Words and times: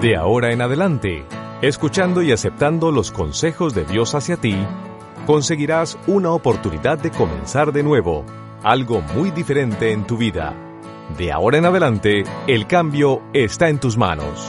De 0.00 0.16
ahora 0.16 0.50
en 0.50 0.62
adelante, 0.62 1.26
escuchando 1.60 2.22
y 2.22 2.32
aceptando 2.32 2.90
los 2.90 3.12
consejos 3.12 3.74
de 3.74 3.84
Dios 3.84 4.14
hacia 4.14 4.38
ti, 4.38 4.56
conseguirás 5.26 5.98
una 6.06 6.30
oportunidad 6.30 6.98
de 6.98 7.10
comenzar 7.10 7.70
de 7.70 7.82
nuevo, 7.82 8.24
algo 8.62 9.02
muy 9.02 9.30
diferente 9.30 9.92
en 9.92 10.06
tu 10.06 10.16
vida. 10.16 10.54
De 11.18 11.30
ahora 11.30 11.58
en 11.58 11.66
adelante, 11.66 12.24
el 12.46 12.66
cambio 12.66 13.20
está 13.34 13.68
en 13.68 13.78
tus 13.78 13.98
manos. 13.98 14.48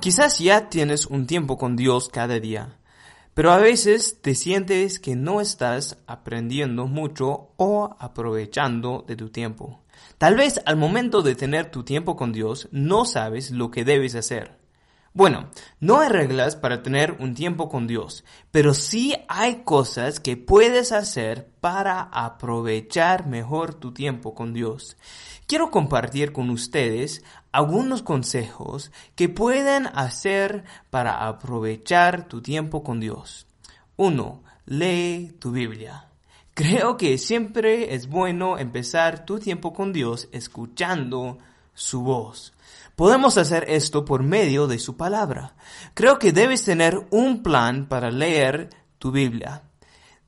Quizás 0.00 0.40
ya 0.40 0.68
tienes 0.68 1.06
un 1.06 1.28
tiempo 1.28 1.56
con 1.58 1.76
Dios 1.76 2.08
cada 2.08 2.40
día, 2.40 2.76
pero 3.34 3.52
a 3.52 3.58
veces 3.58 4.20
te 4.20 4.34
sientes 4.34 4.98
que 4.98 5.16
no 5.16 5.40
estás 5.40 5.98
aprendiendo 6.06 6.86
mucho 6.86 7.50
o 7.56 7.96
aprovechando 7.98 9.04
de 9.06 9.16
tu 9.16 9.30
tiempo. 9.30 9.82
Tal 10.18 10.36
vez 10.36 10.60
al 10.66 10.76
momento 10.76 11.22
de 11.22 11.34
tener 11.34 11.70
tu 11.70 11.82
tiempo 11.82 12.16
con 12.16 12.32
Dios 12.32 12.68
no 12.70 13.04
sabes 13.04 13.50
lo 13.50 13.70
que 13.70 13.84
debes 13.84 14.14
hacer. 14.14 14.61
Bueno, 15.14 15.50
no 15.78 16.00
hay 16.00 16.08
reglas 16.08 16.56
para 16.56 16.82
tener 16.82 17.16
un 17.20 17.34
tiempo 17.34 17.68
con 17.68 17.86
Dios, 17.86 18.24
pero 18.50 18.72
sí 18.72 19.14
hay 19.28 19.56
cosas 19.62 20.20
que 20.20 20.38
puedes 20.38 20.90
hacer 20.90 21.50
para 21.60 22.00
aprovechar 22.00 23.26
mejor 23.26 23.74
tu 23.74 23.92
tiempo 23.92 24.34
con 24.34 24.54
Dios. 24.54 24.96
Quiero 25.46 25.70
compartir 25.70 26.32
con 26.32 26.48
ustedes 26.48 27.22
algunos 27.52 28.02
consejos 28.02 28.90
que 29.14 29.28
pueden 29.28 29.86
hacer 29.88 30.64
para 30.88 31.28
aprovechar 31.28 32.26
tu 32.26 32.40
tiempo 32.40 32.82
con 32.82 32.98
Dios. 32.98 33.46
1. 33.96 34.42
Lee 34.64 35.36
tu 35.38 35.50
Biblia. 35.50 36.06
Creo 36.54 36.96
que 36.96 37.18
siempre 37.18 37.94
es 37.94 38.08
bueno 38.08 38.56
empezar 38.56 39.26
tu 39.26 39.38
tiempo 39.38 39.74
con 39.74 39.92
Dios 39.92 40.30
escuchando 40.32 41.36
su 41.74 42.02
voz. 42.02 42.52
Podemos 42.96 43.38
hacer 43.38 43.64
esto 43.68 44.04
por 44.04 44.22
medio 44.22 44.66
de 44.66 44.78
su 44.78 44.96
palabra. 44.96 45.54
Creo 45.94 46.18
que 46.18 46.32
debes 46.32 46.64
tener 46.64 47.06
un 47.10 47.42
plan 47.42 47.88
para 47.88 48.10
leer 48.10 48.70
tu 48.98 49.10
Biblia. 49.10 49.62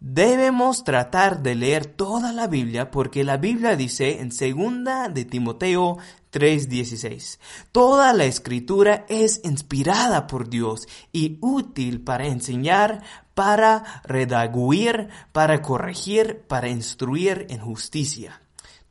Debemos 0.01 0.85
tratar 0.85 1.43
de 1.43 1.55
leer 1.55 1.87
toda 1.87 2.33
la 2.33 2.47
Biblia 2.47 2.91
porque 2.91 3.25
la 3.25 3.39
Biblia 3.39 3.75
dice 3.75 4.21
en 4.21 4.33
segunda 4.33 5.09
de 5.09 5.25
Timoteo 5.25 5.97
3:16, 6.31 7.39
toda 7.73 8.13
la 8.13 8.27
escritura 8.27 9.07
es 9.09 9.41
inspirada 9.45 10.27
por 10.27 10.51
Dios 10.51 10.89
y 11.11 11.39
útil 11.41 12.03
para 12.03 12.27
enseñar, 12.27 13.03
para 13.33 14.03
redaguir, 14.05 15.09
para 15.33 15.63
corregir, 15.63 16.43
para 16.49 16.69
instruir 16.69 17.47
en 17.49 17.61
justicia. 17.61 18.43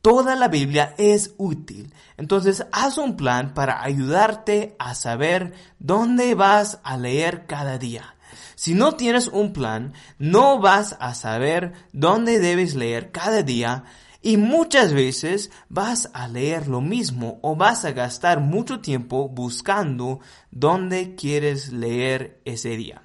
Toda 0.04 0.36
la 0.36 0.48
Biblia 0.48 0.94
es 0.98 1.32
útil. 1.38 1.90
Entonces 2.18 2.66
haz 2.72 2.98
un 2.98 3.16
plan 3.16 3.54
para 3.54 3.82
ayudarte 3.82 4.76
a 4.78 4.94
saber 4.94 5.54
dónde 5.78 6.34
vas 6.34 6.78
a 6.84 6.98
leer 6.98 7.46
cada 7.46 7.78
día. 7.78 8.14
Si 8.54 8.74
no 8.74 8.96
tienes 8.96 9.28
un 9.28 9.54
plan, 9.54 9.94
no 10.18 10.60
vas 10.60 10.94
a 11.00 11.14
saber 11.14 11.72
dónde 11.94 12.38
debes 12.38 12.74
leer 12.74 13.12
cada 13.12 13.42
día 13.42 13.84
y 14.20 14.36
muchas 14.36 14.92
veces 14.92 15.50
vas 15.70 16.10
a 16.12 16.28
leer 16.28 16.68
lo 16.68 16.82
mismo 16.82 17.38
o 17.40 17.56
vas 17.56 17.86
a 17.86 17.92
gastar 17.92 18.40
mucho 18.40 18.80
tiempo 18.80 19.30
buscando 19.30 20.20
dónde 20.50 21.14
quieres 21.14 21.72
leer 21.72 22.42
ese 22.44 22.76
día. 22.76 23.04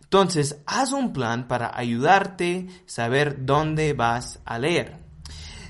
Entonces, 0.00 0.62
haz 0.64 0.92
un 0.92 1.12
plan 1.12 1.48
para 1.48 1.76
ayudarte 1.76 2.68
a 2.68 2.82
saber 2.88 3.44
dónde 3.44 3.94
vas 3.94 4.38
a 4.44 4.60
leer. 4.60 5.05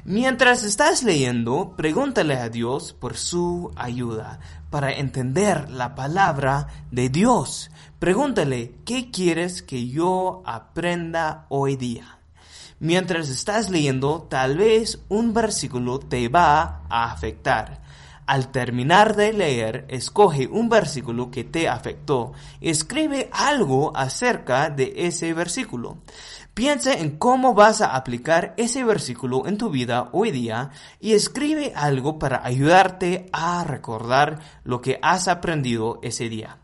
Mientras 0.09 0.63
estás 0.63 1.03
leyendo, 1.03 1.75
pregúntale 1.77 2.37
a 2.37 2.49
Dios 2.49 2.93
por 2.93 3.17
su 3.17 3.73
ayuda 3.75 4.39
para 4.71 4.93
entender 4.93 5.69
la 5.69 5.97
palabra 5.97 6.69
de 6.93 7.09
Dios. 7.09 7.73
Pregúntale, 7.99 8.77
¿qué 8.85 9.11
quieres 9.11 9.63
que 9.63 9.89
yo 9.89 10.45
aprenda 10.47 11.47
hoy 11.49 11.75
día? 11.75 12.21
Mientras 12.79 13.29
estás 13.29 13.69
leyendo, 13.69 14.29
tal 14.31 14.59
vez 14.59 15.01
un 15.09 15.35
versículo 15.35 15.99
te 15.99 16.29
va 16.29 16.83
a 16.89 17.11
afectar. 17.11 17.83
Al 18.27 18.53
terminar 18.53 19.17
de 19.17 19.33
leer, 19.33 19.87
escoge 19.89 20.47
un 20.47 20.69
versículo 20.69 21.33
que 21.33 21.43
te 21.43 21.69
afectó. 21.69 22.33
Escribe 22.61 23.29
algo 23.33 23.97
acerca 23.97 24.71
de 24.71 24.93
ese 24.97 25.35
versículo. 25.35 25.99
Piensa 26.57 26.95
en 26.95 27.19
cómo 27.19 27.53
vas 27.53 27.83
a 27.83 27.95
aplicar 27.95 28.55
ese 28.57 28.83
versículo 28.83 29.47
en 29.47 29.59
tu 29.59 29.69
vida 29.69 30.09
hoy 30.13 30.31
día 30.31 30.71
y 31.01 31.13
escribe 31.13 31.75
algo 31.77 32.19
para 32.19 32.47
ayudarte 32.47 33.29
a 33.31 33.63
recordar 33.63 34.39
lo 34.65 34.81
que 34.81 34.99
has 35.03 35.29
aprendido 35.29 36.01
ese 36.03 36.31
día. 36.31 36.57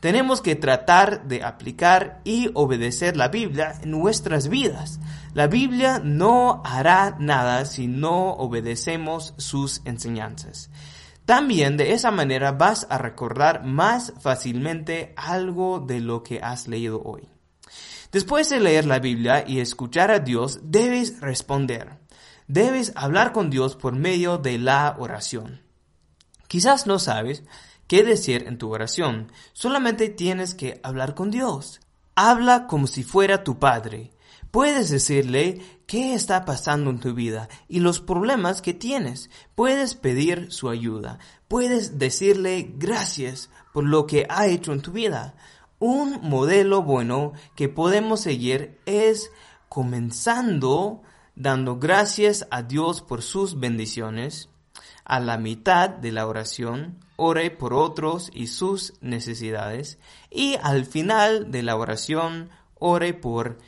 Tenemos 0.00 0.40
que 0.40 0.56
tratar 0.56 1.28
de 1.28 1.44
aplicar 1.44 2.20
y 2.24 2.50
obedecer 2.54 3.16
la 3.16 3.28
Biblia 3.28 3.74
en 3.80 3.92
nuestras 3.92 4.48
vidas. 4.48 4.98
La 5.34 5.46
Biblia 5.46 6.00
no 6.02 6.60
hará 6.64 7.14
nada 7.20 7.64
si 7.64 7.86
no 7.86 8.32
obedecemos 8.32 9.34
sus 9.36 9.82
enseñanzas. 9.84 10.68
También 11.26 11.76
de 11.76 11.92
esa 11.92 12.10
manera 12.10 12.50
vas 12.50 12.88
a 12.90 12.98
recordar 12.98 13.62
más 13.62 14.14
fácilmente 14.18 15.14
algo 15.16 15.78
de 15.78 16.00
lo 16.00 16.24
que 16.24 16.40
has 16.42 16.66
leído 16.66 17.00
hoy. 17.04 17.37
Después 18.10 18.48
de 18.48 18.60
leer 18.60 18.86
la 18.86 19.00
Biblia 19.00 19.44
y 19.46 19.60
escuchar 19.60 20.10
a 20.10 20.18
Dios, 20.20 20.60
debes 20.62 21.20
responder. 21.20 21.98
Debes 22.46 22.92
hablar 22.94 23.32
con 23.32 23.50
Dios 23.50 23.76
por 23.76 23.94
medio 23.94 24.38
de 24.38 24.58
la 24.58 24.96
oración. 24.98 25.60
Quizás 26.46 26.86
no 26.86 26.98
sabes 26.98 27.44
qué 27.86 28.02
decir 28.02 28.44
en 28.46 28.56
tu 28.56 28.72
oración, 28.72 29.30
solamente 29.52 30.08
tienes 30.08 30.54
que 30.54 30.80
hablar 30.82 31.14
con 31.14 31.30
Dios. 31.30 31.80
Habla 32.14 32.66
como 32.66 32.86
si 32.86 33.02
fuera 33.02 33.44
tu 33.44 33.58
Padre. 33.58 34.12
Puedes 34.50 34.88
decirle 34.88 35.60
qué 35.86 36.14
está 36.14 36.46
pasando 36.46 36.88
en 36.88 37.00
tu 37.00 37.12
vida 37.12 37.50
y 37.68 37.80
los 37.80 38.00
problemas 38.00 38.62
que 38.62 38.72
tienes. 38.72 39.28
Puedes 39.54 39.94
pedir 39.94 40.50
su 40.50 40.70
ayuda. 40.70 41.18
Puedes 41.48 41.98
decirle 41.98 42.72
gracias 42.76 43.50
por 43.74 43.84
lo 43.84 44.06
que 44.06 44.26
ha 44.30 44.46
hecho 44.46 44.72
en 44.72 44.80
tu 44.80 44.92
vida. 44.92 45.34
Un 45.80 46.20
modelo 46.22 46.82
bueno 46.82 47.32
que 47.54 47.68
podemos 47.68 48.20
seguir 48.20 48.80
es 48.84 49.30
comenzando 49.68 51.02
dando 51.36 51.78
gracias 51.78 52.48
a 52.50 52.62
Dios 52.62 53.00
por 53.00 53.22
sus 53.22 53.60
bendiciones. 53.60 54.48
A 55.04 55.20
la 55.20 55.38
mitad 55.38 55.88
de 55.88 56.12
la 56.12 56.26
oración, 56.26 56.98
ore 57.16 57.50
por 57.50 57.72
otros 57.72 58.30
y 58.34 58.48
sus 58.48 58.94
necesidades. 59.00 59.98
Y 60.30 60.56
al 60.62 60.84
final 60.84 61.50
de 61.50 61.62
la 61.62 61.76
oración, 61.76 62.50
ore 62.74 63.14
por 63.14 63.58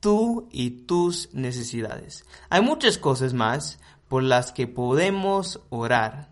tú 0.00 0.48
y 0.50 0.70
tus 0.70 1.32
necesidades. 1.34 2.24
Hay 2.48 2.62
muchas 2.62 2.98
cosas 2.98 3.34
más 3.34 3.78
por 4.08 4.22
las 4.22 4.52
que 4.52 4.66
podemos 4.66 5.60
orar. 5.68 6.30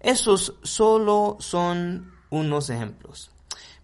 Esos 0.00 0.54
solo 0.62 1.36
son 1.38 2.12
unos 2.30 2.70
ejemplos. 2.70 3.30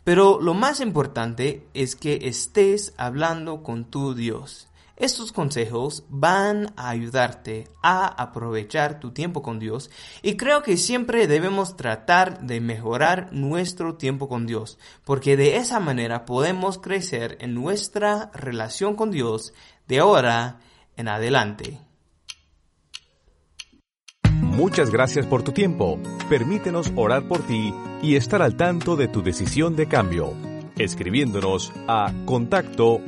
Pero 0.07 0.41
lo 0.41 0.55
más 0.55 0.79
importante 0.79 1.67
es 1.75 1.97
que 1.97 2.29
estés 2.29 2.95
hablando 2.97 3.65
con 3.65 3.87
tu 3.91 4.15
Dios. 4.15 4.69
Estos 4.95 5.33
consejos 5.33 6.05
van 6.09 6.73
a 6.77 6.91
ayudarte 6.91 7.67
a 7.83 8.07
aprovechar 8.07 9.01
tu 9.01 9.11
tiempo 9.11 9.43
con 9.43 9.59
Dios 9.59 9.91
y 10.23 10.37
creo 10.37 10.63
que 10.63 10.77
siempre 10.77 11.27
debemos 11.27 11.77
tratar 11.77 12.43
de 12.43 12.61
mejorar 12.61 13.33
nuestro 13.33 13.97
tiempo 13.97 14.29
con 14.29 14.47
Dios, 14.47 14.79
porque 15.05 15.37
de 15.37 15.57
esa 15.57 15.81
manera 15.81 16.25
podemos 16.25 16.79
crecer 16.79 17.37
en 17.41 17.55
nuestra 17.55 18.31
relación 18.33 18.95
con 18.95 19.11
Dios 19.11 19.55
de 19.89 19.99
ahora 19.99 20.61
en 20.97 21.09
adelante. 21.09 21.81
Muchas 24.57 24.91
gracias 24.91 25.27
por 25.27 25.43
tu 25.43 25.51
tiempo. 25.51 25.99
Permítenos 26.31 26.93
orar 26.95 27.27
por 27.27 27.41
ti 27.43 27.75
y 28.07 28.15
estar 28.15 28.41
al 28.41 28.55
tanto 28.55 28.95
de 28.95 29.09
tu 29.09 29.21
decisión 29.21 29.75
de 29.75 29.89
cambio, 29.89 30.33
escribiéndonos 30.79 31.73
a 31.89 32.13
contacto. 32.25 33.01